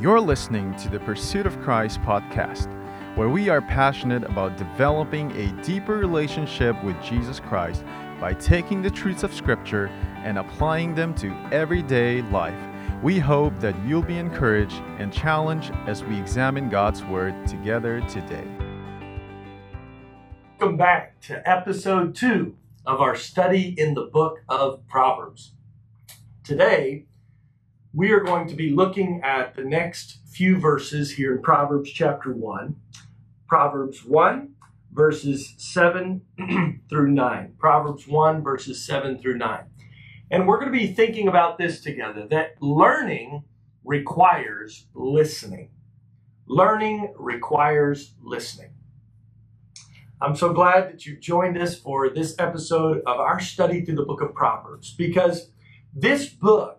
You're 0.00 0.20
listening 0.20 0.76
to 0.76 0.88
the 0.88 1.00
Pursuit 1.00 1.44
of 1.44 1.60
Christ 1.60 2.00
podcast, 2.02 2.68
where 3.16 3.28
we 3.28 3.48
are 3.48 3.60
passionate 3.60 4.22
about 4.22 4.56
developing 4.56 5.32
a 5.32 5.50
deeper 5.64 5.96
relationship 5.96 6.80
with 6.84 7.02
Jesus 7.02 7.40
Christ 7.40 7.84
by 8.20 8.34
taking 8.34 8.80
the 8.80 8.92
truths 8.92 9.24
of 9.24 9.34
Scripture 9.34 9.88
and 10.22 10.38
applying 10.38 10.94
them 10.94 11.16
to 11.16 11.34
everyday 11.50 12.22
life. 12.30 12.54
We 13.02 13.18
hope 13.18 13.58
that 13.58 13.74
you'll 13.84 14.04
be 14.04 14.18
encouraged 14.18 14.80
and 14.98 15.12
challenged 15.12 15.72
as 15.88 16.04
we 16.04 16.16
examine 16.16 16.68
God's 16.68 17.02
Word 17.02 17.34
together 17.48 18.00
today. 18.02 18.46
Welcome 20.60 20.76
back 20.76 21.20
to 21.22 21.42
episode 21.44 22.14
two 22.14 22.56
of 22.86 23.00
our 23.00 23.16
study 23.16 23.74
in 23.76 23.94
the 23.94 24.04
book 24.04 24.44
of 24.48 24.86
Proverbs. 24.86 25.54
Today, 26.44 27.06
we 27.94 28.10
are 28.12 28.20
going 28.20 28.46
to 28.48 28.54
be 28.54 28.70
looking 28.70 29.20
at 29.24 29.54
the 29.56 29.64
next 29.64 30.18
few 30.26 30.58
verses 30.58 31.12
here 31.12 31.34
in 31.34 31.42
Proverbs 31.42 31.90
chapter 31.90 32.32
1. 32.32 32.76
Proverbs 33.46 34.04
1, 34.04 34.50
verses 34.92 35.54
7 35.56 36.20
through 36.90 37.10
9. 37.10 37.54
Proverbs 37.58 38.06
1, 38.06 38.42
verses 38.42 38.84
7 38.84 39.18
through 39.18 39.38
9. 39.38 39.64
And 40.30 40.46
we're 40.46 40.60
going 40.60 40.70
to 40.70 40.78
be 40.78 40.92
thinking 40.92 41.28
about 41.28 41.56
this 41.56 41.80
together 41.80 42.26
that 42.28 42.60
learning 42.60 43.44
requires 43.84 44.86
listening. 44.92 45.70
Learning 46.46 47.14
requires 47.18 48.14
listening. 48.22 48.70
I'm 50.20 50.36
so 50.36 50.52
glad 50.52 50.90
that 50.90 51.06
you've 51.06 51.20
joined 51.20 51.56
us 51.56 51.78
for 51.78 52.10
this 52.10 52.34
episode 52.38 52.98
of 53.06 53.18
our 53.18 53.40
study 53.40 53.82
through 53.82 53.94
the 53.94 54.04
book 54.04 54.20
of 54.20 54.34
Proverbs 54.34 54.92
because 54.92 55.50
this 55.94 56.28
book 56.28 56.77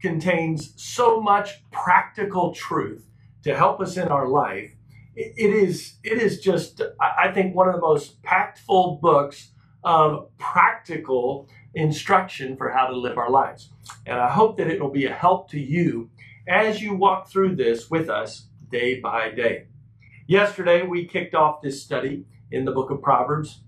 contains 0.00 0.72
so 0.76 1.20
much 1.20 1.62
practical 1.70 2.54
truth 2.54 3.06
to 3.44 3.56
help 3.56 3.80
us 3.80 3.96
in 3.96 4.08
our 4.08 4.28
life. 4.28 4.72
It 5.16 5.54
is, 5.54 5.94
it 6.02 6.18
is 6.18 6.40
just, 6.40 6.80
I 7.00 7.30
think, 7.32 7.54
one 7.54 7.68
of 7.68 7.74
the 7.74 7.80
most 7.80 8.22
impactful 8.22 9.00
books 9.00 9.50
of 9.82 10.28
practical 10.38 11.48
instruction 11.74 12.56
for 12.56 12.70
how 12.70 12.86
to 12.86 12.96
live 12.96 13.18
our 13.18 13.30
lives. 13.30 13.70
And 14.06 14.18
I 14.18 14.30
hope 14.30 14.56
that 14.58 14.68
it 14.68 14.80
will 14.80 14.90
be 14.90 15.06
a 15.06 15.12
help 15.12 15.50
to 15.50 15.60
you 15.60 16.10
as 16.48 16.80
you 16.80 16.94
walk 16.94 17.28
through 17.28 17.56
this 17.56 17.90
with 17.90 18.08
us 18.08 18.48
day 18.70 19.00
by 19.00 19.30
day. 19.30 19.66
Yesterday, 20.26 20.86
we 20.86 21.06
kicked 21.06 21.34
off 21.34 21.60
this 21.60 21.82
study 21.82 22.24
in 22.50 22.64
the 22.64 22.72
book 22.72 22.90
of 22.90 23.02
Proverbs 23.02 23.62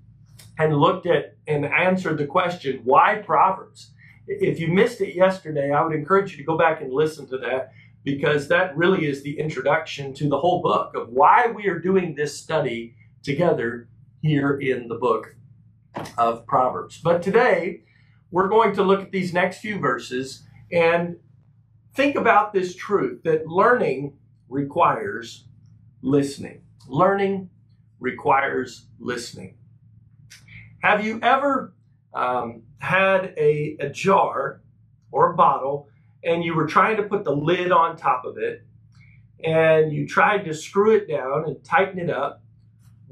and 0.58 0.76
looked 0.76 1.06
at 1.06 1.36
and 1.46 1.64
answered 1.64 2.18
the 2.18 2.26
question 2.26 2.80
why 2.84 3.16
Proverbs? 3.16 3.92
If 4.26 4.60
you 4.60 4.68
missed 4.68 5.00
it 5.00 5.14
yesterday, 5.14 5.72
I 5.72 5.84
would 5.84 5.94
encourage 5.94 6.32
you 6.32 6.38
to 6.38 6.44
go 6.44 6.56
back 6.56 6.80
and 6.80 6.92
listen 6.92 7.26
to 7.28 7.38
that 7.38 7.72
because 8.04 8.48
that 8.48 8.76
really 8.76 9.06
is 9.06 9.22
the 9.22 9.38
introduction 9.38 10.12
to 10.14 10.28
the 10.28 10.38
whole 10.38 10.62
book 10.62 10.94
of 10.94 11.08
why 11.08 11.46
we 11.54 11.66
are 11.66 11.78
doing 11.78 12.14
this 12.14 12.38
study 12.38 12.94
together 13.22 13.88
here 14.20 14.58
in 14.58 14.88
the 14.88 14.96
book 14.96 15.36
of 16.18 16.46
Proverbs. 16.46 17.00
But 17.02 17.22
today, 17.22 17.82
we're 18.30 18.48
going 18.48 18.74
to 18.74 18.82
look 18.82 19.02
at 19.02 19.12
these 19.12 19.32
next 19.32 19.58
few 19.58 19.78
verses 19.78 20.44
and 20.72 21.16
think 21.94 22.16
about 22.16 22.52
this 22.52 22.74
truth 22.74 23.22
that 23.24 23.46
learning 23.46 24.14
requires 24.48 25.46
listening. 26.00 26.62
Learning 26.88 27.50
requires 28.00 28.86
listening. 28.98 29.56
Have 30.82 31.04
you 31.04 31.20
ever 31.22 31.74
um, 32.14 32.62
had 32.78 33.34
a, 33.36 33.76
a 33.80 33.88
jar 33.88 34.62
or 35.10 35.32
a 35.32 35.36
bottle 35.36 35.88
and 36.24 36.44
you 36.44 36.54
were 36.54 36.66
trying 36.66 36.96
to 36.96 37.02
put 37.04 37.24
the 37.24 37.34
lid 37.34 37.72
on 37.72 37.96
top 37.96 38.24
of 38.24 38.38
it 38.38 38.64
and 39.44 39.92
you 39.92 40.06
tried 40.06 40.44
to 40.44 40.54
screw 40.54 40.92
it 40.96 41.08
down 41.08 41.44
and 41.46 41.62
tighten 41.64 41.98
it 41.98 42.10
up, 42.10 42.42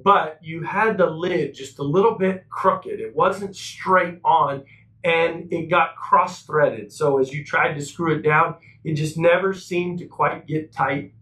but 0.02 0.38
you 0.42 0.62
had 0.62 0.96
the 0.96 1.06
lid 1.06 1.54
just 1.54 1.78
a 1.78 1.82
little 1.82 2.16
bit 2.16 2.48
crooked. 2.48 3.00
It 3.00 3.14
wasn't 3.14 3.56
straight 3.56 4.20
on 4.24 4.64
and 5.02 5.52
it 5.52 5.70
got 5.70 5.96
cross 5.96 6.42
threaded. 6.42 6.92
So 6.92 7.18
as 7.18 7.32
you 7.32 7.44
tried 7.44 7.74
to 7.74 7.84
screw 7.84 8.14
it 8.14 8.22
down, 8.22 8.56
it 8.84 8.94
just 8.94 9.18
never 9.18 9.54
seemed 9.54 9.98
to 9.98 10.06
quite 10.06 10.46
get 10.46 10.72
tight. 10.72 11.14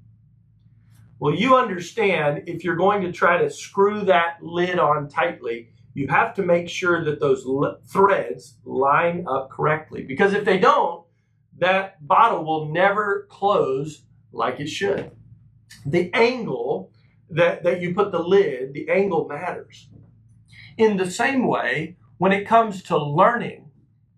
Well, 1.18 1.34
you 1.34 1.56
understand 1.56 2.44
if 2.46 2.62
you're 2.62 2.76
going 2.76 3.02
to 3.02 3.12
try 3.12 3.38
to 3.38 3.50
screw 3.50 4.04
that 4.04 4.42
lid 4.42 4.78
on 4.78 5.08
tightly, 5.08 5.70
you 5.98 6.06
have 6.06 6.32
to 6.32 6.44
make 6.44 6.68
sure 6.68 7.04
that 7.04 7.18
those 7.18 7.44
threads 7.88 8.54
line 8.64 9.26
up 9.28 9.50
correctly. 9.50 10.04
Because 10.04 10.32
if 10.32 10.44
they 10.44 10.56
don't, 10.56 11.04
that 11.58 12.06
bottle 12.06 12.44
will 12.44 12.72
never 12.72 13.26
close 13.28 14.02
like 14.30 14.60
it 14.60 14.68
should. 14.68 15.10
The 15.84 16.08
angle 16.14 16.92
that, 17.30 17.64
that 17.64 17.80
you 17.80 17.94
put 17.94 18.12
the 18.12 18.22
lid, 18.22 18.74
the 18.74 18.88
angle 18.88 19.26
matters. 19.26 19.88
In 20.76 20.96
the 20.96 21.10
same 21.10 21.48
way, 21.48 21.96
when 22.18 22.30
it 22.30 22.46
comes 22.46 22.84
to 22.84 22.96
learning 22.96 23.68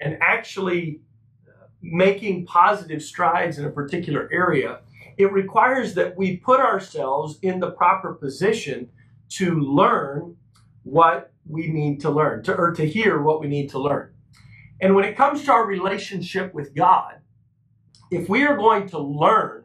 and 0.03 0.19
actually 0.21 1.01
uh, 1.49 1.65
making 1.81 2.45
positive 2.45 3.03
strides 3.03 3.59
in 3.59 3.65
a 3.65 3.71
particular 3.71 4.29
area, 4.31 4.81
it 5.17 5.33
requires 5.33 5.95
that 5.95 6.15
we 6.15 6.37
put 6.37 6.61
ourselves 6.61 7.39
in 7.41 7.59
the 7.59 7.71
proper 7.71 8.13
position 8.13 8.91
to 9.31 9.59
learn 9.61 10.37
what 10.83 11.33
we 11.49 11.69
need 11.69 12.01
to 12.01 12.11
learn, 12.11 12.43
to, 12.45 12.55
or 12.55 12.73
to 12.73 12.87
hear 12.87 13.21
what 13.21 13.41
we 13.41 13.49
need 13.49 13.71
to 13.71 13.79
learn. 13.79 14.13
And 14.81 14.95
when 14.95 15.05
it 15.05 15.17
comes 15.17 15.45
to 15.45 15.53
our 15.53 15.67
relationship 15.67 16.55
with 16.55 16.75
God, 16.75 17.17
if 18.11 18.29
we 18.29 18.45
are 18.45 18.57
going 18.57 18.89
to 18.89 18.99
learn 18.99 19.65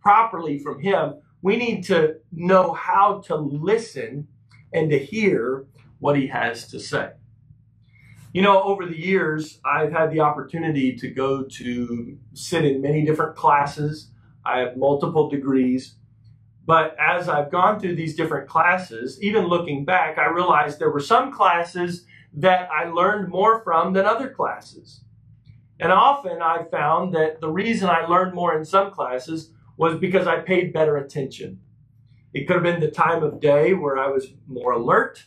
properly 0.00 0.58
from 0.58 0.80
Him, 0.80 1.14
we 1.42 1.56
need 1.56 1.84
to 1.84 2.16
know 2.32 2.72
how 2.72 3.20
to 3.26 3.36
listen 3.36 4.28
and 4.72 4.90
to 4.90 4.98
hear 4.98 5.66
what 5.98 6.16
He 6.16 6.28
has 6.28 6.68
to 6.68 6.80
say. 6.80 7.10
You 8.32 8.42
know, 8.42 8.62
over 8.62 8.86
the 8.86 8.98
years, 8.98 9.60
I've 9.64 9.92
had 9.92 10.10
the 10.10 10.20
opportunity 10.20 10.96
to 10.96 11.08
go 11.08 11.44
to 11.44 12.18
sit 12.32 12.64
in 12.64 12.82
many 12.82 13.04
different 13.04 13.36
classes. 13.36 14.10
I 14.44 14.58
have 14.58 14.76
multiple 14.76 15.28
degrees. 15.28 15.94
But 16.66 16.96
as 16.98 17.28
I've 17.28 17.50
gone 17.50 17.78
through 17.78 17.96
these 17.96 18.16
different 18.16 18.48
classes, 18.48 19.22
even 19.22 19.46
looking 19.46 19.84
back, 19.84 20.18
I 20.18 20.26
realized 20.26 20.78
there 20.78 20.90
were 20.90 21.00
some 21.00 21.30
classes 21.30 22.06
that 22.32 22.68
I 22.70 22.88
learned 22.88 23.28
more 23.28 23.62
from 23.62 23.92
than 23.92 24.06
other 24.06 24.30
classes. 24.30 25.04
And 25.78 25.92
often 25.92 26.40
I 26.40 26.64
found 26.70 27.14
that 27.14 27.40
the 27.40 27.50
reason 27.50 27.88
I 27.88 28.06
learned 28.06 28.34
more 28.34 28.56
in 28.56 28.64
some 28.64 28.92
classes 28.92 29.50
was 29.76 29.98
because 29.98 30.26
I 30.26 30.40
paid 30.40 30.72
better 30.72 30.96
attention. 30.96 31.60
It 32.32 32.46
could 32.46 32.56
have 32.56 32.62
been 32.62 32.80
the 32.80 32.90
time 32.90 33.22
of 33.22 33.40
day 33.40 33.74
where 33.74 33.98
I 33.98 34.08
was 34.08 34.28
more 34.48 34.72
alert, 34.72 35.24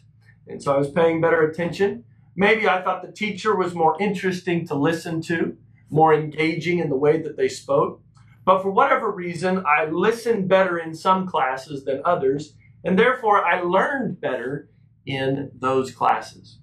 and 0.47 0.61
so 0.61 0.73
I 0.73 0.77
was 0.77 0.89
paying 0.89 1.21
better 1.21 1.41
attention. 1.41 2.05
Maybe 2.35 2.67
I 2.67 2.81
thought 2.81 3.01
the 3.01 3.11
teacher 3.11 3.55
was 3.55 3.73
more 3.73 3.95
interesting 3.99 4.67
to 4.67 4.75
listen 4.75 5.21
to, 5.23 5.57
more 5.89 6.13
engaging 6.13 6.79
in 6.79 6.89
the 6.89 6.97
way 6.97 7.21
that 7.21 7.37
they 7.37 7.47
spoke. 7.47 8.01
But 8.47 8.61
for 8.61 8.71
whatever 8.71 9.11
reason, 9.11 9.65
I 9.67 9.89
listened 9.91 10.47
better 10.47 10.77
in 10.77 10.95
some 10.95 11.27
classes 11.27 11.83
than 11.83 12.01
others, 12.05 12.53
and 12.85 12.97
therefore 12.97 13.45
I 13.45 13.59
learned 13.59 14.21
better 14.21 14.69
in 15.05 15.51
those 15.53 15.91
classes. 15.91 16.59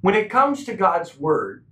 When 0.00 0.16
it 0.16 0.30
comes 0.30 0.64
to 0.64 0.74
God's 0.74 1.16
Word, 1.16 1.64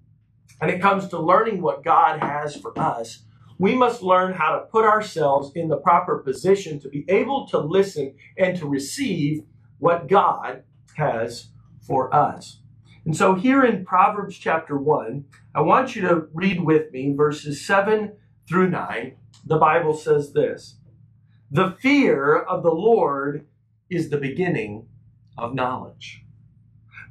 and 0.61 0.71
it 0.71 0.81
comes 0.81 1.09
to 1.09 1.19
learning 1.19 1.63
what 1.63 1.83
God 1.83 2.21
has 2.21 2.55
for 2.55 2.79
us, 2.79 3.25
we 3.59 3.75
must 3.75 4.03
learn 4.03 4.35
how 4.35 4.53
to 4.53 4.67
put 4.67 4.85
ourselves 4.85 5.51
in 5.57 5.67
the 5.67 5.79
proper 5.79 6.19
position 6.19 6.79
to 6.79 6.89
be 6.89 7.05
able 7.09 7.49
to 7.49 7.59
listen 7.59 8.15
and 8.39 8.57
to 8.57 8.69
receive 8.69 9.43
what 9.81 10.07
God 10.07 10.63
has 10.95 11.49
for 11.83 12.15
us. 12.15 12.61
And 13.05 13.17
so, 13.17 13.35
here 13.35 13.65
in 13.65 13.85
Proverbs 13.85 14.39
chapter 14.39 14.79
1, 14.79 15.25
I 15.57 15.61
want 15.63 15.97
you 15.97 16.03
to 16.03 16.29
read 16.33 16.61
with 16.61 16.93
me 16.93 17.13
verses 17.17 17.67
7 17.67 18.13
through 18.47 18.71
9 18.71 19.17
the 19.45 19.59
Bible 19.59 19.95
says 19.95 20.33
this 20.33 20.77
The 21.51 21.77
fear 21.81 22.37
of 22.37 22.63
the 22.63 22.73
Lord 22.73 23.47
is 23.89 24.11
the 24.11 24.19
beginning 24.19 24.87
of 25.37 25.55
knowledge. 25.55 26.25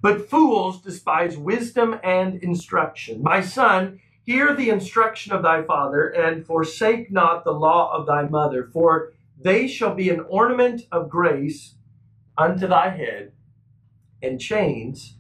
But 0.02 0.30
fools 0.30 0.82
despise 0.82 1.38
wisdom 1.38 2.00
and 2.04 2.42
instruction. 2.42 3.22
My 3.22 3.42
son, 3.42 4.00
hear 4.24 4.56
the 4.56 4.70
instruction 4.70 5.34
of 5.34 5.44
thy 5.44 5.64
father, 5.64 6.08
and 6.08 6.46
forsake 6.46 7.12
not 7.12 7.44
the 7.44 7.52
law 7.52 7.92
of 7.94 8.08
thy 8.08 8.24
mother, 8.28 8.70
for 8.72 9.12
they 9.42 9.68
shall 9.68 9.94
be 9.94 10.10
an 10.10 10.22
ornament 10.30 10.84
of 10.92 11.10
grace 11.10 11.76
unto 12.38 12.68
thy 12.68 12.90
head, 12.90 13.34
and 14.22 14.40
chains 14.40 15.18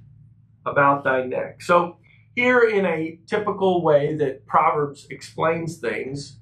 about 0.65 1.03
thy 1.03 1.25
neck. 1.25 1.61
So, 1.61 1.97
here 2.35 2.61
in 2.61 2.85
a 2.85 3.19
typical 3.27 3.83
way 3.83 4.15
that 4.15 4.45
Proverbs 4.45 5.07
explains 5.09 5.77
things, 5.77 6.38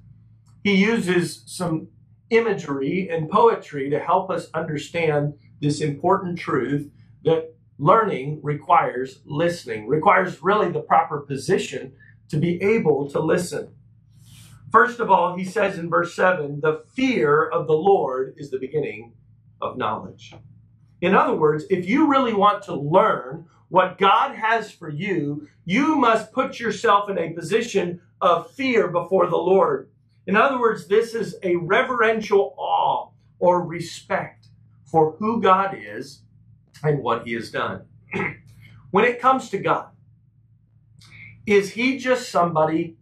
he 0.62 0.74
uses 0.74 1.42
some 1.46 1.88
imagery 2.30 3.08
and 3.10 3.30
poetry 3.30 3.90
to 3.90 3.98
help 3.98 4.30
us 4.30 4.48
understand 4.54 5.34
this 5.60 5.80
important 5.80 6.38
truth 6.38 6.90
that 7.24 7.54
learning 7.78 8.40
requires 8.42 9.20
listening, 9.24 9.86
requires 9.86 10.42
really 10.42 10.70
the 10.70 10.80
proper 10.80 11.20
position 11.20 11.92
to 12.28 12.36
be 12.36 12.60
able 12.62 13.08
to 13.10 13.20
listen. 13.20 13.74
First 14.70 15.00
of 15.00 15.10
all, 15.10 15.36
he 15.36 15.44
says 15.44 15.78
in 15.78 15.88
verse 15.88 16.14
7 16.14 16.60
the 16.60 16.84
fear 16.94 17.48
of 17.48 17.66
the 17.66 17.74
Lord 17.74 18.34
is 18.36 18.50
the 18.50 18.58
beginning 18.58 19.14
of 19.60 19.78
knowledge. 19.78 20.34
In 21.00 21.14
other 21.14 21.34
words, 21.34 21.64
if 21.70 21.86
you 21.88 22.10
really 22.10 22.34
want 22.34 22.62
to 22.64 22.74
learn 22.74 23.46
what 23.68 23.98
God 23.98 24.34
has 24.34 24.70
for 24.70 24.88
you, 24.88 25.48
you 25.64 25.96
must 25.96 26.32
put 26.32 26.58
yourself 26.58 27.08
in 27.08 27.18
a 27.18 27.32
position 27.32 28.00
of 28.20 28.50
fear 28.50 28.88
before 28.88 29.26
the 29.26 29.36
Lord. 29.36 29.90
In 30.28 30.36
other 30.36 30.60
words, 30.60 30.86
this 30.86 31.14
is 31.14 31.36
a 31.42 31.56
reverential 31.56 32.54
awe 32.58 33.08
or 33.38 33.64
respect 33.64 34.48
for 34.84 35.12
who 35.18 35.40
God 35.40 35.74
is 35.80 36.20
and 36.82 37.02
what 37.02 37.26
he 37.26 37.32
has 37.32 37.50
done. 37.50 37.86
when 38.90 39.06
it 39.06 39.20
comes 39.20 39.48
to 39.50 39.58
God, 39.58 39.88
is 41.46 41.72
he 41.72 41.96
just 41.96 42.28
somebody 42.28 42.98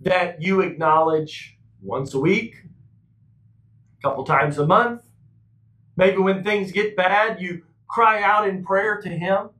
that 0.00 0.40
you 0.40 0.60
acknowledge 0.60 1.58
once 1.82 2.14
a 2.14 2.20
week, 2.20 2.54
a 3.98 4.08
couple 4.08 4.22
times 4.22 4.56
a 4.56 4.66
month? 4.66 5.02
Maybe 5.96 6.18
when 6.18 6.44
things 6.44 6.70
get 6.70 6.96
bad, 6.96 7.42
you 7.42 7.62
cry 7.88 8.22
out 8.22 8.48
in 8.48 8.64
prayer 8.64 9.00
to 9.00 9.08
him? 9.08 9.50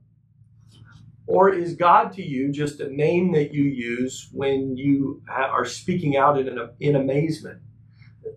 Or 1.27 1.53
is 1.53 1.75
God 1.75 2.13
to 2.13 2.23
you 2.23 2.51
just 2.51 2.79
a 2.79 2.89
name 2.89 3.31
that 3.33 3.53
you 3.53 3.63
use 3.63 4.29
when 4.33 4.75
you 4.77 5.21
are 5.29 5.65
speaking 5.65 6.17
out 6.17 6.39
in, 6.39 6.59
in 6.79 6.95
amazement? 6.95 7.59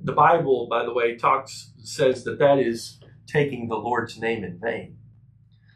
The 0.02 0.12
Bible, 0.12 0.69
by 0.70 0.84
the 0.84 0.92
way, 0.92 1.16
talks 1.16 1.72
says 1.82 2.25
that 2.25 2.38
that 2.38 2.58
is 2.58 3.00
taking 3.26 3.69
the 3.69 3.76
Lord's 3.76 4.19
name 4.19 4.44
in 4.44 4.58
vain. 4.60 4.98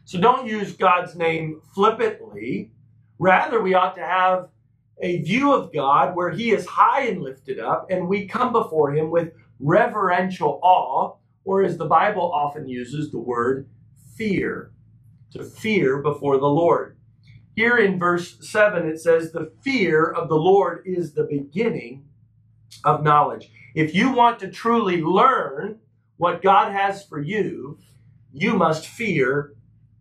So 0.05 0.19
don't 0.19 0.47
use 0.47 0.73
God's 0.73 1.15
name 1.15 1.61
flippantly. 1.75 2.71
Rather, 3.19 3.61
we 3.61 3.73
ought 3.75 3.95
to 3.95 4.05
have 4.05 4.49
a 5.01 5.21
view 5.21 5.53
of 5.53 5.73
God 5.73 6.15
where 6.15 6.31
He 6.31 6.51
is 6.51 6.65
high 6.65 7.07
and 7.07 7.21
lifted 7.21 7.59
up, 7.59 7.87
and 7.91 8.07
we 8.07 8.27
come 8.27 8.51
before 8.51 8.93
Him 8.93 9.11
with 9.11 9.33
reverential 9.59 10.59
awe, 10.63 11.15
or 11.45 11.63
as 11.63 11.77
the 11.77 11.85
Bible 11.85 12.31
often 12.33 12.67
uses 12.67 13.11
the 13.11 13.19
word 13.19 13.69
fear, 14.15 14.71
to 15.31 15.43
fear 15.43 16.01
before 16.01 16.37
the 16.37 16.47
Lord. 16.47 16.97
Here 17.59 17.75
in 17.75 17.99
verse 17.99 18.37
7, 18.39 18.87
it 18.87 19.01
says, 19.01 19.33
The 19.33 19.51
fear 19.61 20.05
of 20.05 20.29
the 20.29 20.37
Lord 20.37 20.83
is 20.85 21.11
the 21.11 21.25
beginning 21.25 22.05
of 22.85 23.03
knowledge. 23.03 23.51
If 23.75 23.93
you 23.93 24.13
want 24.13 24.39
to 24.39 24.49
truly 24.49 25.01
learn 25.01 25.79
what 26.15 26.41
God 26.41 26.71
has 26.71 27.03
for 27.03 27.19
you, 27.19 27.77
you 28.31 28.53
must 28.53 28.87
fear 28.87 29.55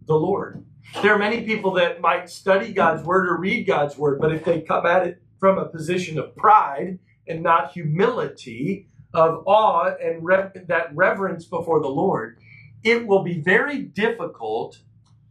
the 0.06 0.14
Lord. 0.14 0.64
There 1.02 1.12
are 1.12 1.18
many 1.18 1.42
people 1.42 1.72
that 1.72 2.00
might 2.00 2.30
study 2.30 2.72
God's 2.72 3.02
word 3.02 3.28
or 3.28 3.36
read 3.36 3.66
God's 3.66 3.98
word, 3.98 4.20
but 4.20 4.32
if 4.32 4.44
they 4.44 4.60
come 4.60 4.86
at 4.86 5.08
it 5.08 5.20
from 5.40 5.58
a 5.58 5.66
position 5.66 6.16
of 6.16 6.36
pride 6.36 7.00
and 7.26 7.42
not 7.42 7.72
humility, 7.72 8.86
of 9.12 9.42
awe 9.48 9.96
and 10.00 10.24
that 10.68 10.90
reverence 10.94 11.44
before 11.44 11.80
the 11.80 11.88
Lord, 11.88 12.38
it 12.84 13.04
will 13.04 13.24
be 13.24 13.40
very 13.40 13.82
difficult 13.82 14.78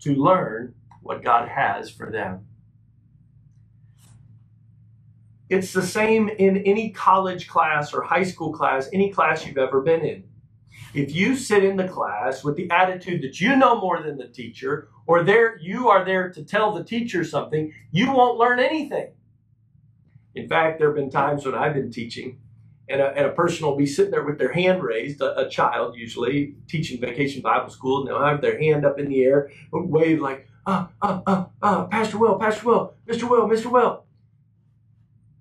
to 0.01 0.13
learn 0.13 0.73
what 1.07 1.23
God 1.23 1.47
has 1.47 1.89
for 1.89 2.11
them. 2.11 2.45
It's 5.49 5.71
the 5.71 5.81
same 5.81 6.27
in 6.27 6.57
any 6.57 6.91
college 6.91 7.47
class 7.47 7.93
or 7.93 8.01
high 8.01 8.23
school 8.23 8.51
class, 8.51 8.89
any 8.91 9.11
class 9.11 9.45
you've 9.45 9.57
ever 9.57 9.81
been 9.81 10.01
in. 10.01 10.25
If 10.93 11.15
you 11.15 11.35
sit 11.37 11.63
in 11.63 11.77
the 11.77 11.87
class 11.87 12.43
with 12.43 12.57
the 12.57 12.69
attitude 12.69 13.21
that 13.21 13.39
you 13.39 13.55
know 13.55 13.79
more 13.79 14.01
than 14.01 14.17
the 14.17 14.27
teacher, 14.27 14.89
or 15.05 15.23
there 15.23 15.57
you 15.59 15.87
are 15.87 16.03
there 16.03 16.29
to 16.31 16.43
tell 16.43 16.73
the 16.73 16.83
teacher 16.83 17.23
something, 17.23 17.73
you 17.91 18.11
won't 18.11 18.37
learn 18.37 18.59
anything. 18.59 19.13
In 20.35 20.47
fact, 20.47 20.79
there 20.79 20.89
have 20.89 20.95
been 20.95 21.09
times 21.09 21.45
when 21.45 21.55
I've 21.55 21.73
been 21.73 21.91
teaching, 21.91 22.39
and 22.89 23.01
a, 23.01 23.07
and 23.15 23.25
a 23.25 23.31
person 23.31 23.65
will 23.65 23.75
be 23.75 23.85
sitting 23.85 24.11
there 24.11 24.23
with 24.23 24.37
their 24.37 24.51
hand 24.51 24.83
raised, 24.83 25.21
a, 25.21 25.47
a 25.47 25.49
child 25.49 25.95
usually 25.95 26.55
teaching 26.67 26.99
vacation 26.99 27.41
Bible 27.41 27.69
school, 27.69 27.99
and 27.99 28.07
they'll 28.07 28.23
have 28.23 28.41
their 28.41 28.59
hand 28.59 28.85
up 28.85 28.99
in 28.99 29.07
the 29.07 29.23
air, 29.23 29.49
wave 29.71 30.19
like, 30.21 30.47
uh, 30.67 30.87
uh, 31.01 31.21
uh, 31.27 31.45
uh, 31.63 31.85
Pastor 31.87 32.19
Will, 32.19 32.39
Pastor 32.39 32.67
Will, 32.67 32.95
Mr. 33.07 33.29
Will, 33.29 33.49
Mr. 33.49 33.71
Will. 33.71 34.05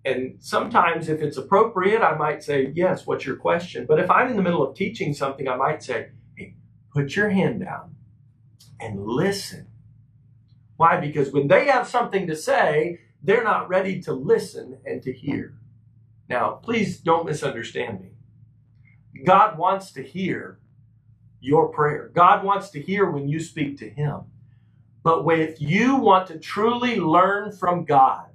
And 0.04 0.36
sometimes, 0.40 1.08
if 1.08 1.22
it's 1.22 1.36
appropriate, 1.36 2.02
I 2.02 2.16
might 2.16 2.44
say, 2.44 2.72
Yes, 2.74 3.06
what's 3.06 3.26
your 3.26 3.36
question? 3.36 3.86
But 3.88 4.00
if 4.00 4.10
I'm 4.10 4.30
in 4.30 4.36
the 4.36 4.42
middle 4.42 4.66
of 4.66 4.76
teaching 4.76 5.14
something, 5.14 5.48
I 5.48 5.56
might 5.56 5.82
say, 5.82 6.10
Hey, 6.36 6.54
put 6.94 7.16
your 7.16 7.30
hand 7.30 7.60
down 7.60 7.96
and 8.80 9.06
listen. 9.06 9.68
Why? 10.76 11.00
Because 11.00 11.32
when 11.32 11.48
they 11.48 11.66
have 11.66 11.88
something 11.88 12.26
to 12.28 12.36
say, 12.36 13.00
they're 13.22 13.44
not 13.44 13.68
ready 13.68 14.00
to 14.02 14.12
listen 14.14 14.78
and 14.86 15.02
to 15.02 15.12
hear. 15.12 15.54
Now, 16.28 16.52
please 16.52 16.98
don't 16.98 17.26
misunderstand 17.26 18.00
me. 18.00 18.10
God 19.24 19.58
wants 19.58 19.92
to 19.92 20.02
hear 20.02 20.60
your 21.40 21.68
prayer. 21.68 22.10
God 22.14 22.44
wants 22.44 22.70
to 22.70 22.80
hear 22.82 23.10
when 23.10 23.28
you 23.28 23.40
speak 23.40 23.78
to 23.78 23.90
Him. 23.90 24.22
But 25.06 25.24
if 25.38 25.60
you 25.60 25.94
want 25.98 26.26
to 26.28 26.38
truly 26.40 26.96
learn 26.98 27.52
from 27.52 27.84
God, 27.84 28.26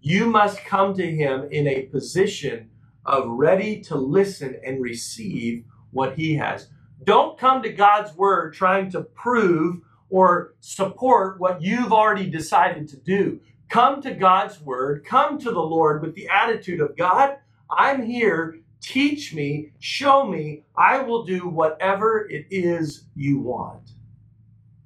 you 0.00 0.24
must 0.24 0.64
come 0.64 0.94
to 0.94 1.06
Him 1.14 1.46
in 1.50 1.68
a 1.68 1.82
position 1.88 2.70
of 3.04 3.28
ready 3.28 3.82
to 3.82 3.96
listen 3.96 4.58
and 4.64 4.82
receive 4.82 5.66
what 5.90 6.14
He 6.16 6.36
has. 6.36 6.70
Don't 7.04 7.38
come 7.38 7.62
to 7.62 7.70
God's 7.70 8.16
Word 8.16 8.54
trying 8.54 8.90
to 8.92 9.02
prove 9.02 9.82
or 10.08 10.54
support 10.60 11.38
what 11.38 11.60
you've 11.60 11.92
already 11.92 12.30
decided 12.30 12.88
to 12.88 12.96
do. 12.96 13.38
Come 13.68 14.00
to 14.00 14.14
God's 14.14 14.58
Word, 14.62 15.04
come 15.04 15.38
to 15.40 15.50
the 15.52 15.60
Lord 15.60 16.00
with 16.00 16.14
the 16.14 16.30
attitude 16.30 16.80
of 16.80 16.96
God, 16.96 17.36
I'm 17.70 18.02
here. 18.02 18.60
Teach 18.80 19.34
me, 19.34 19.72
show 19.80 20.26
me, 20.26 20.64
I 20.78 21.00
will 21.00 21.26
do 21.26 21.46
whatever 21.46 22.26
it 22.30 22.46
is 22.50 23.04
you 23.14 23.38
want. 23.38 23.92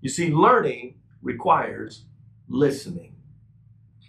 You 0.00 0.10
see, 0.10 0.32
learning 0.32 0.96
requires 1.22 2.04
listening. 2.48 3.14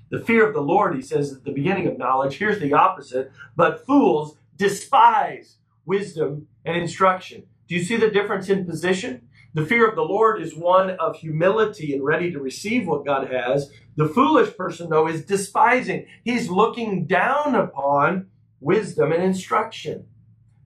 The 0.10 0.20
fear 0.20 0.46
of 0.46 0.54
the 0.54 0.62
Lord, 0.62 0.96
he 0.96 1.02
says 1.02 1.32
at 1.32 1.46
the 1.46 1.54
beginning 1.54 1.88
of 1.88 1.98
knowledge, 1.98 2.38
here's 2.38 2.60
the 2.60 2.74
opposite, 2.74 3.32
but 3.56 3.86
fools 3.86 4.38
despise 4.58 5.58
wisdom 5.86 6.48
and 6.66 6.76
instruction. 6.76 7.44
Do 7.68 7.76
you 7.76 7.84
see 7.84 7.96
the 7.96 8.12
difference 8.12 8.50
in 8.50 8.66
position? 8.66 9.30
The 9.54 9.66
fear 9.66 9.88
of 9.88 9.96
the 9.96 10.04
Lord 10.04 10.42
is 10.42 10.56
one 10.56 10.92
of 10.92 11.18
humility 11.18 11.94
and 11.94 12.04
ready 12.04 12.32
to 12.32 12.40
receive 12.40 12.88
what 12.88 13.06
God 13.06 13.32
has. 13.32 13.72
The 13.96 14.08
foolish 14.08 14.56
person, 14.56 14.90
though, 14.90 15.08
is 15.08 15.26
despising. 15.26 16.06
He's 16.24 16.50
looking 16.50 17.06
down 17.06 17.56
upon 17.56 18.28
wisdom 18.60 19.12
and 19.12 19.24
instruction. 19.24 20.08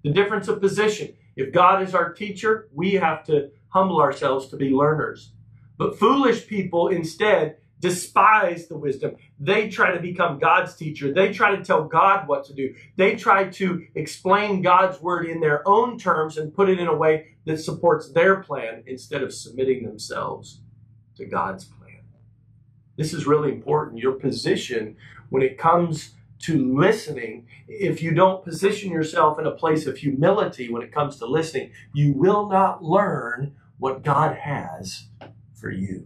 The 0.03 0.11
difference 0.11 0.47
of 0.47 0.61
position. 0.61 1.15
If 1.35 1.51
God 1.51 1.81
is 1.81 1.95
our 1.95 2.13
teacher, 2.13 2.69
we 2.73 2.93
have 2.93 3.23
to 3.25 3.51
humble 3.69 3.99
ourselves 3.99 4.47
to 4.49 4.57
be 4.57 4.69
learners. 4.69 5.31
But 5.77 5.99
foolish 5.99 6.47
people 6.47 6.87
instead 6.87 7.57
despise 7.79 8.67
the 8.67 8.77
wisdom. 8.77 9.15
They 9.39 9.69
try 9.69 9.91
to 9.91 9.99
become 9.99 10.39
God's 10.39 10.75
teacher. 10.75 11.13
They 11.13 11.33
try 11.33 11.55
to 11.55 11.63
tell 11.63 11.83
God 11.83 12.27
what 12.27 12.45
to 12.45 12.53
do. 12.53 12.73
They 12.95 13.15
try 13.15 13.49
to 13.49 13.85
explain 13.95 14.61
God's 14.61 15.01
word 15.01 15.27
in 15.27 15.39
their 15.41 15.67
own 15.67 15.99
terms 15.99 16.37
and 16.37 16.53
put 16.53 16.69
it 16.69 16.79
in 16.79 16.87
a 16.87 16.95
way 16.95 17.35
that 17.45 17.59
supports 17.59 18.11
their 18.11 18.37
plan 18.37 18.83
instead 18.87 19.21
of 19.21 19.33
submitting 19.33 19.83
themselves 19.83 20.61
to 21.17 21.25
God's 21.25 21.65
plan. 21.65 21.99
This 22.97 23.13
is 23.13 23.27
really 23.27 23.51
important. 23.51 23.99
Your 23.99 24.13
position 24.13 24.95
when 25.29 25.43
it 25.43 25.57
comes 25.57 26.15
to 26.39 26.73
listening, 26.75 27.47
if 27.67 28.01
you 28.01 28.13
don't 28.13 28.43
position 28.43 28.91
yourself 28.91 29.37
in 29.37 29.45
a 29.45 29.51
place 29.51 29.85
of 29.85 29.97
humility 29.97 30.69
when 30.69 30.81
it 30.81 30.93
comes 30.93 31.17
to 31.17 31.25
listening, 31.25 31.71
you 31.93 32.13
will 32.13 32.47
not 32.47 32.83
learn 32.83 33.55
what 33.77 34.03
God 34.03 34.37
has 34.37 35.07
for 35.65 35.71
you. 35.71 36.05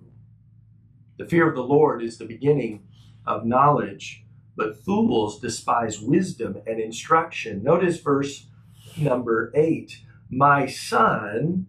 The 1.18 1.26
fear 1.26 1.50
of 1.50 1.54
the 1.54 1.62
Lord 1.62 2.02
is 2.02 2.18
the 2.18 2.24
beginning 2.24 2.88
of 3.28 3.46
knowledge, 3.46 4.24
but 4.56 4.82
fools 4.86 5.42
despise 5.42 6.00
wisdom 6.00 6.62
and 6.66 6.80
instruction. 6.80 7.62
Notice 7.62 8.00
verse 8.00 8.48
number 8.96 9.52
eight 9.54 10.00
My 10.30 10.66
son, 10.66 11.66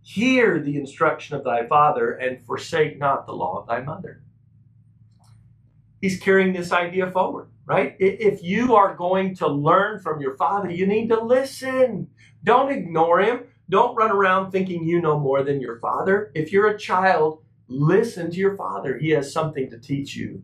hear 0.00 0.60
the 0.60 0.76
instruction 0.76 1.34
of 1.34 1.42
thy 1.42 1.66
father, 1.66 2.12
and 2.12 2.40
forsake 2.40 3.00
not 3.00 3.26
the 3.26 3.32
law 3.32 3.58
of 3.58 3.66
thy 3.66 3.80
mother. 3.80 4.22
He's 6.00 6.20
carrying 6.20 6.52
this 6.52 6.70
idea 6.70 7.10
forward, 7.10 7.48
right? 7.66 7.96
If 7.98 8.44
you 8.44 8.76
are 8.76 8.94
going 8.94 9.34
to 9.38 9.48
learn 9.48 9.98
from 9.98 10.20
your 10.20 10.36
father, 10.36 10.70
you 10.70 10.86
need 10.86 11.08
to 11.08 11.20
listen. 11.20 12.10
Don't 12.44 12.70
ignore 12.70 13.18
him. 13.18 13.40
Don't 13.70 13.96
run 13.96 14.10
around 14.12 14.50
thinking 14.52 14.84
you 14.84 15.00
know 15.00 15.18
more 15.18 15.42
than 15.42 15.60
your 15.60 15.78
father. 15.80 16.32
If 16.34 16.52
you're 16.52 16.68
a 16.68 16.78
child, 16.78 17.42
listen 17.68 18.30
to 18.30 18.36
your 18.38 18.56
father. 18.56 18.98
He 18.98 19.10
has 19.10 19.32
something 19.32 19.70
to 19.70 19.78
teach 19.78 20.16
you. 20.16 20.42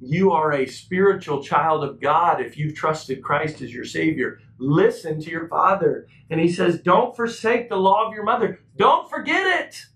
You 0.00 0.32
are 0.32 0.52
a 0.52 0.66
spiritual 0.66 1.42
child 1.42 1.84
of 1.84 2.00
God 2.00 2.40
if 2.40 2.58
you've 2.58 2.74
trusted 2.76 3.22
Christ 3.22 3.62
as 3.62 3.74
your 3.74 3.84
Savior. 3.84 4.40
Listen 4.58 5.20
to 5.22 5.30
your 5.30 5.48
father. 5.48 6.08
And 6.30 6.40
he 6.40 6.50
says, 6.52 6.80
Don't 6.80 7.16
forsake 7.16 7.68
the 7.68 7.76
law 7.76 8.06
of 8.06 8.14
your 8.14 8.24
mother. 8.24 8.60
Don't 8.76 9.10
forget 9.10 9.46
it. 9.62 9.86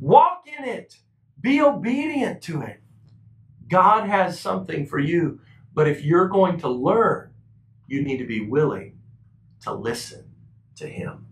Walk 0.00 0.44
in 0.58 0.64
it. 0.64 0.98
Be 1.40 1.60
obedient 1.62 2.42
to 2.44 2.62
it. 2.62 2.80
God 3.68 4.08
has 4.08 4.40
something 4.40 4.86
for 4.86 4.98
you, 4.98 5.40
But 5.74 5.88
if 5.88 6.04
you're 6.04 6.28
going 6.28 6.58
to 6.60 6.68
learn, 6.68 7.32
you 7.86 8.02
need 8.02 8.18
to 8.18 8.26
be 8.26 8.40
willing 8.40 8.98
to 9.62 9.74
listen 9.74 10.25
to 10.76 10.88
him. 10.88 11.26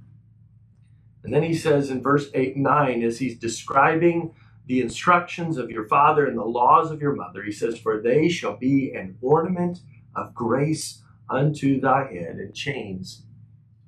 And 1.24 1.34
then 1.34 1.42
he 1.44 1.54
says 1.54 1.90
in 1.90 2.02
verse 2.02 2.30
8 2.34 2.56
and 2.56 2.64
9, 2.64 3.02
as 3.04 3.18
he's 3.20 3.38
describing 3.38 4.34
the 4.66 4.80
instructions 4.82 5.58
of 5.58 5.70
your 5.70 5.86
father 5.86 6.26
and 6.26 6.38
the 6.38 6.44
laws 6.44 6.90
of 6.90 7.02
your 7.02 7.14
mother, 7.14 7.42
he 7.44 7.52
says, 7.52 7.78
For 7.78 8.00
they 8.00 8.28
shall 8.28 8.56
be 8.56 8.92
an 8.94 9.18
ornament 9.22 9.80
of 10.16 10.34
grace 10.34 11.02
unto 11.30 11.80
thy 11.80 12.12
head 12.12 12.36
and 12.36 12.54
chains 12.54 13.24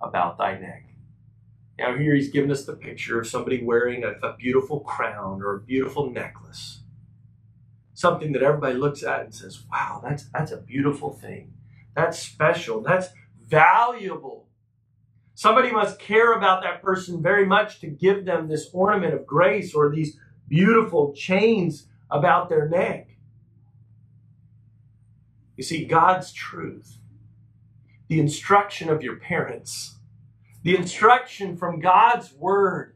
about 0.03 0.39
thy 0.39 0.59
neck. 0.59 0.85
Now, 1.79 1.97
here 1.97 2.15
he's 2.15 2.31
given 2.31 2.51
us 2.53 2.65
the 2.67 2.75
picture 2.75 3.21
of 3.21 3.27
somebody 3.29 3.63
wearing 3.65 4.05
a, 4.05 4.13
a 4.27 4.37
beautiful 4.37 4.81
crown 4.81 5.43
or 5.43 5.57
a 5.57 5.61
beautiful 5.61 6.11
necklace. 6.11 6.83
Something 7.95 8.33
that 8.33 8.43
everybody 8.43 8.77
looks 8.77 9.03
at 9.05 9.23
and 9.23 9.35
says, 9.35 9.65
wow, 9.73 10.01
that's, 10.05 10.25
that's 10.35 10.53
a 10.53 10.59
beautiful 10.59 11.13
thing. 11.13 11.55
That's 11.97 12.19
special. 12.19 12.83
That's 12.83 13.09
valuable. 13.49 14.46
Somebody 15.37 15.71
must 15.71 15.99
care 15.99 16.33
about 16.33 16.63
that 16.63 16.83
person 16.83 17.23
very 17.23 17.45
much 17.45 17.79
to 17.81 17.89
give 17.89 18.25
them 18.25 18.49
this 18.49 18.71
ornament 18.73 19.13
of 19.13 19.27
grace 19.27 19.75
or 19.75 19.95
these 19.95 20.19
beautiful 20.49 21.13
chains 21.13 21.89
about 22.11 22.49
their 22.49 22.71
neck. 22.71 23.19
You 25.59 25.63
see, 25.63 25.85
God's 25.85 26.33
truth, 26.33 26.97
the 28.09 28.19
instruction 28.19 28.89
of 28.89 29.03
your 29.03 29.17
parents, 29.17 29.99
the 30.63 30.75
instruction 30.75 31.59
from 31.59 31.81
God's 31.81 32.33
word 32.33 32.95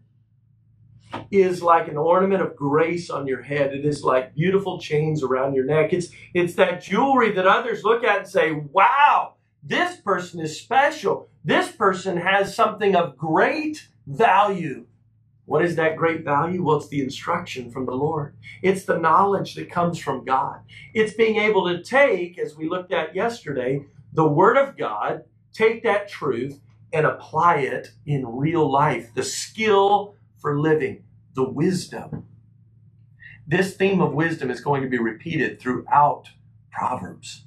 is 1.30 1.62
like 1.62 1.88
an 1.88 1.98
ornament 1.98 2.40
of 2.40 2.56
grace 2.56 3.10
on 3.10 3.26
your 3.26 3.42
head. 3.42 3.74
It 3.74 3.84
is 3.84 4.02
like 4.02 4.34
beautiful 4.34 4.80
chains 4.80 5.22
around 5.22 5.54
your 5.54 5.66
neck. 5.66 5.92
It's, 5.92 6.08
it's 6.32 6.54
that 6.54 6.82
jewelry 6.82 7.32
that 7.32 7.46
others 7.46 7.84
look 7.84 8.02
at 8.02 8.20
and 8.20 8.26
say, 8.26 8.52
wow, 8.52 9.29
this 9.62 9.96
person 9.96 10.40
is 10.40 10.60
special. 10.60 11.28
This 11.44 11.72
person 11.72 12.18
has 12.18 12.54
something 12.54 12.96
of 12.96 13.16
great 13.18 13.88
value. 14.06 14.86
What 15.46 15.64
is 15.64 15.76
that 15.76 15.96
great 15.96 16.24
value? 16.24 16.64
Well, 16.64 16.78
it's 16.78 16.88
the 16.88 17.02
instruction 17.02 17.70
from 17.70 17.86
the 17.86 17.94
Lord. 17.94 18.36
It's 18.62 18.84
the 18.84 18.98
knowledge 18.98 19.54
that 19.56 19.70
comes 19.70 19.98
from 19.98 20.24
God. 20.24 20.60
It's 20.94 21.14
being 21.14 21.36
able 21.36 21.68
to 21.68 21.82
take, 21.82 22.38
as 22.38 22.56
we 22.56 22.68
looked 22.68 22.92
at 22.92 23.14
yesterday, 23.16 23.86
the 24.12 24.28
Word 24.28 24.56
of 24.56 24.76
God, 24.78 25.24
take 25.52 25.82
that 25.84 26.08
truth, 26.08 26.60
and 26.92 27.06
apply 27.06 27.56
it 27.58 27.92
in 28.06 28.26
real 28.26 28.70
life. 28.70 29.10
The 29.14 29.24
skill 29.24 30.14
for 30.38 30.60
living, 30.60 31.04
the 31.34 31.48
wisdom. 31.48 32.26
This 33.46 33.76
theme 33.76 34.00
of 34.02 34.14
wisdom 34.14 34.50
is 34.50 34.60
going 34.62 34.82
to 34.82 34.88
be 34.90 34.98
repeated 34.98 35.60
throughout 35.60 36.30
Proverbs. 36.72 37.46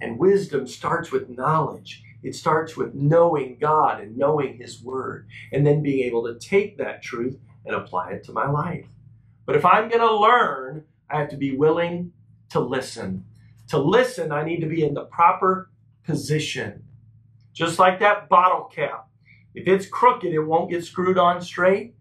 And 0.00 0.18
wisdom 0.18 0.66
starts 0.66 1.12
with 1.12 1.28
knowledge. 1.28 2.02
It 2.22 2.34
starts 2.34 2.76
with 2.76 2.94
knowing 2.94 3.56
God 3.60 4.00
and 4.00 4.16
knowing 4.16 4.58
His 4.58 4.82
Word, 4.82 5.26
and 5.52 5.66
then 5.66 5.82
being 5.82 6.06
able 6.06 6.24
to 6.24 6.38
take 6.38 6.78
that 6.78 7.02
truth 7.02 7.38
and 7.64 7.74
apply 7.74 8.12
it 8.12 8.24
to 8.24 8.32
my 8.32 8.48
life. 8.48 8.86
But 9.46 9.56
if 9.56 9.64
I'm 9.64 9.88
going 9.88 10.00
to 10.00 10.16
learn, 10.16 10.84
I 11.10 11.18
have 11.18 11.30
to 11.30 11.36
be 11.36 11.56
willing 11.56 12.12
to 12.50 12.60
listen. 12.60 13.24
To 13.68 13.78
listen, 13.78 14.32
I 14.32 14.44
need 14.44 14.60
to 14.60 14.66
be 14.66 14.84
in 14.84 14.94
the 14.94 15.04
proper 15.04 15.70
position. 16.04 16.84
Just 17.52 17.78
like 17.78 18.00
that 18.00 18.28
bottle 18.28 18.64
cap. 18.64 19.08
If 19.54 19.66
it's 19.66 19.86
crooked, 19.86 20.32
it 20.32 20.40
won't 20.40 20.70
get 20.70 20.84
screwed 20.84 21.18
on 21.18 21.40
straight. 21.42 21.94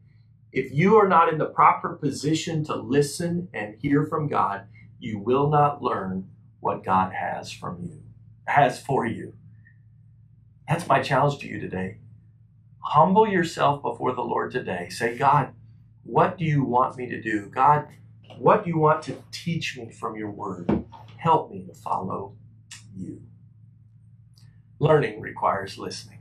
If 0.51 0.72
you 0.72 0.98
are 0.98 1.08
not 1.08 1.32
in 1.32 1.38
the 1.38 1.46
proper 1.46 1.96
position 1.96 2.63
to 2.65 2.75
listen 2.75 3.50
and 3.53 3.75
hear 3.79 4.06
from 4.06 4.27
God, 4.27 4.65
you 5.00 5.20
will 5.20 5.50
not 5.50 5.82
learn 5.82 6.29
what 6.60 6.84
God 6.84 7.13
has 7.13 7.51
from 7.51 7.84
you, 7.84 8.01
has 8.46 8.82
for 8.82 9.06
you. 9.06 9.34
That's 10.68 10.88
my 10.88 11.01
challenge 11.01 11.39
to 11.39 11.48
you 11.48 11.60
today. 11.60 11.98
Humble 12.82 13.28
yourself 13.28 13.82
before 13.82 14.13
the 14.13 14.22
Lord 14.24 14.51
today. 14.51 14.89
Say, 14.89 15.18
God, 15.18 15.54
what 16.04 16.38
do 16.38 16.46
you 16.46 16.63
want 16.63 16.98
me 16.98 17.08
to 17.10 17.22
do? 17.22 17.48
God, 17.48 17.88
what 18.38 18.63
do 18.63 18.70
you 18.70 18.78
want 18.78 19.04
to 19.04 19.18
teach 19.32 19.78
me 19.78 19.92
from 19.92 20.16
your 20.16 20.32
word? 20.32 20.86
Help 21.18 21.51
me 21.51 21.66
to 21.68 21.74
follow 21.74 22.36
you. 22.96 23.22
Learning 24.80 25.22
requires 25.22 25.78
listening. 25.78 26.20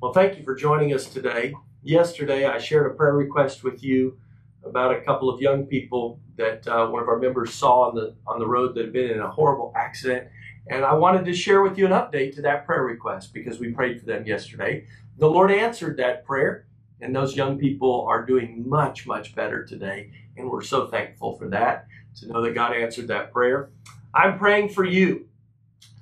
Well, 0.00 0.12
thank 0.12 0.38
you 0.38 0.44
for 0.44 0.54
joining 0.54 0.94
us 0.94 1.06
today. 1.06 1.54
Yesterday, 1.82 2.46
I 2.46 2.58
shared 2.58 2.90
a 2.90 2.94
prayer 2.94 3.14
request 3.14 3.64
with 3.64 3.82
you 3.82 4.18
about 4.66 4.94
a 4.94 5.00
couple 5.00 5.28
of 5.30 5.40
young 5.40 5.66
people 5.66 6.20
that 6.36 6.66
uh, 6.66 6.86
one 6.86 7.02
of 7.02 7.08
our 7.08 7.18
members 7.18 7.52
saw 7.52 7.88
on 7.88 7.94
the 7.94 8.14
on 8.26 8.38
the 8.38 8.46
road 8.46 8.74
that 8.74 8.84
had 8.84 8.92
been 8.92 9.10
in 9.10 9.20
a 9.20 9.30
horrible 9.30 9.72
accident. 9.76 10.28
And 10.66 10.84
I 10.84 10.94
wanted 10.94 11.24
to 11.26 11.34
share 11.34 11.62
with 11.62 11.76
you 11.76 11.86
an 11.86 11.92
update 11.92 12.34
to 12.36 12.42
that 12.42 12.64
prayer 12.64 12.82
request 12.82 13.34
because 13.34 13.60
we 13.60 13.70
prayed 13.72 14.00
for 14.00 14.06
them 14.06 14.26
yesterday. 14.26 14.86
The 15.18 15.28
Lord 15.28 15.52
answered 15.52 15.98
that 15.98 16.24
prayer, 16.24 16.66
and 17.00 17.14
those 17.14 17.36
young 17.36 17.58
people 17.58 18.06
are 18.08 18.24
doing 18.24 18.64
much, 18.66 19.06
much 19.06 19.34
better 19.34 19.64
today. 19.64 20.10
And 20.36 20.50
we're 20.50 20.62
so 20.62 20.86
thankful 20.86 21.36
for 21.36 21.48
that 21.50 21.86
to 22.16 22.28
know 22.28 22.42
that 22.42 22.54
God 22.54 22.74
answered 22.74 23.08
that 23.08 23.32
prayer. 23.32 23.70
I'm 24.14 24.38
praying 24.38 24.70
for 24.70 24.84
you. 24.84 25.28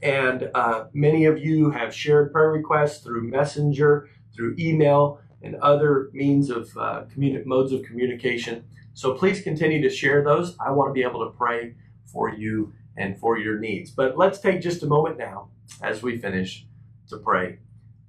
And 0.03 0.51
uh, 0.55 0.87
many 0.93 1.27
of 1.27 1.39
you 1.39 1.71
have 1.71 1.95
shared 1.95 2.33
prayer 2.33 2.51
requests 2.51 3.03
through 3.03 3.29
Messenger, 3.29 4.09
through 4.35 4.57
email, 4.59 5.21
and 5.43 5.57
other 5.57 6.11
means 6.13 6.51
of 6.51 6.77
uh, 6.77 7.05
communi- 7.15 7.45
modes 7.45 7.73
of 7.73 7.83
communication. 7.83 8.65
So 8.95 9.15
please 9.15 9.43
continue 9.43 9.83
to 9.83 9.91
share 9.91 10.23
those. 10.23 10.57
I 10.65 10.71
want 10.71 10.91
to 10.91 10.93
be 10.93 11.03
able 11.03 11.25
to 11.25 11.37
pray 11.37 11.75
for 12.05 12.31
you 12.31 12.73
and 12.97 13.19
for 13.19 13.39
your 13.39 13.59
needs. 13.59 13.91
But 13.91 14.17
let's 14.17 14.39
take 14.39 14.61
just 14.61 14.83
a 14.83 14.87
moment 14.87 15.19
now 15.19 15.49
as 15.83 16.03
we 16.03 16.19
finish 16.19 16.67
to 17.09 17.17
pray. 17.19 17.59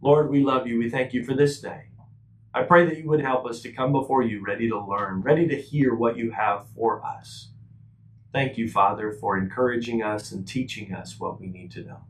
Lord, 0.02 0.30
we 0.30 0.44
love 0.44 0.68
you. 0.68 0.78
We 0.78 0.90
thank 0.90 1.14
you 1.14 1.24
for 1.24 1.34
this 1.34 1.62
day. 1.62 1.86
I 2.54 2.64
pray 2.64 2.86
that 2.86 2.98
you 2.98 3.10
would 3.10 3.22
help 3.22 3.46
us 3.46 3.62
to 3.62 3.72
come 3.72 3.92
before 3.92 4.22
you 4.22 4.44
ready 4.46 4.70
to 4.70 4.80
learn, 4.80 5.22
ready 5.22 5.48
to 5.48 5.56
hear 5.60 5.96
what 5.96 6.18
you 6.18 6.32
have 6.32 6.68
for 6.76 7.04
us. 7.04 7.50
Thank 8.32 8.58
you, 8.58 8.70
Father, 8.70 9.12
for 9.14 9.38
encouraging 9.38 10.04
us 10.04 10.32
and 10.32 10.48
teaching 10.48 10.94
us 10.94 11.20
what 11.20 11.40
we 11.40 11.48
need 11.48 11.72
to 11.72 11.84
know. 11.84 12.02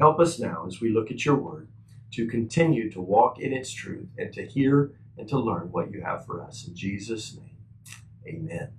Help 0.00 0.18
us 0.18 0.38
now 0.38 0.64
as 0.66 0.80
we 0.80 0.90
look 0.90 1.10
at 1.10 1.24
your 1.24 1.36
word 1.36 1.68
to 2.12 2.26
continue 2.26 2.90
to 2.90 3.00
walk 3.00 3.38
in 3.38 3.52
its 3.52 3.72
truth 3.72 4.08
and 4.16 4.32
to 4.32 4.46
hear 4.46 4.92
and 5.16 5.28
to 5.28 5.38
learn 5.38 5.70
what 5.72 5.90
you 5.90 6.02
have 6.02 6.24
for 6.24 6.42
us. 6.42 6.66
In 6.66 6.74
Jesus' 6.74 7.36
name. 7.36 7.56
Amen. 8.26 8.70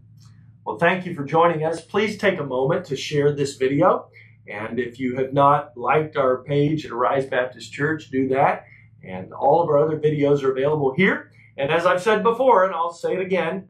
Well, 0.66 0.78
thank 0.78 1.06
you 1.06 1.16
for 1.16 1.24
joining 1.24 1.64
us. 1.64 1.82
Please 1.82 2.18
take 2.18 2.40
a 2.40 2.44
moment 2.44 2.86
to 2.86 2.96
share 2.96 3.34
this 3.34 3.56
video. 3.56 4.10
And 4.48 4.80
if 4.80 5.00
you 5.00 5.16
have 5.18 5.34
not 5.34 5.78
liked 5.78 6.18
our 6.18 6.44
page 6.44 6.86
at 6.86 6.92
Arise 6.92 7.26
Baptist 7.26 7.72
Church, 7.72 8.10
do 8.10 8.28
that. 8.30 8.66
And 9.04 9.34
all 9.34 9.62
of 9.62 9.70
our 9.70 9.78
other 9.78 9.98
videos 9.98 10.44
are 10.44 10.52
available 10.52 10.94
here. 10.96 11.32
And 11.58 11.72
as 11.72 11.86
I've 11.86 12.02
said 12.02 12.24
before, 12.24 12.66
and 12.66 12.74
I'll 12.74 12.94
say 12.94 13.14
it 13.14 13.22
again, 13.22 13.68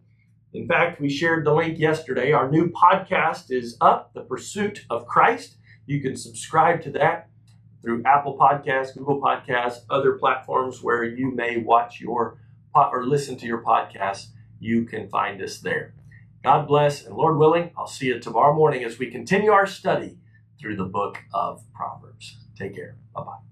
in 0.54 0.68
fact, 0.68 1.00
we 1.00 1.10
shared 1.10 1.46
the 1.46 1.54
link 1.54 1.78
yesterday. 1.78 2.32
Our 2.32 2.50
new 2.50 2.70
podcast 2.70 3.51
is 3.51 3.78
up, 3.82 4.13
The 4.13 4.22
Pursuit 4.22 4.86
of 4.89 5.06
Christ. 5.06 5.58
You 5.86 6.01
can 6.01 6.16
subscribe 6.16 6.82
to 6.84 6.92
that 6.92 7.30
through 7.81 8.03
Apple 8.05 8.38
Podcasts, 8.38 8.95
Google 8.95 9.21
Podcasts, 9.21 9.79
other 9.89 10.13
platforms 10.13 10.83
where 10.83 11.03
you 11.03 11.31
may 11.31 11.57
watch 11.57 12.00
your 12.01 12.39
or 12.75 13.05
listen 13.05 13.36
to 13.38 13.45
your 13.45 13.62
podcast 13.62 14.27
you 14.59 14.86
can 14.86 15.09
find 15.09 15.41
us 15.41 15.59
there. 15.59 15.93
God 16.43 16.67
bless, 16.67 17.05
and 17.05 17.15
Lord 17.15 17.38
willing, 17.38 17.71
I'll 17.77 17.88
see 17.88 18.07
you 18.07 18.19
tomorrow 18.19 18.53
morning 18.53 18.83
as 18.83 18.98
we 18.98 19.12
continue 19.12 19.51
our 19.51 19.65
study 19.65 20.17
through 20.59 20.77
the 20.77 20.86
book 20.86 21.17
of 21.33 21.63
Proverbs. 21.74 22.38
Take 22.57 22.75
care. 22.75 22.95
Bye 23.13 23.24
bye. 23.24 23.49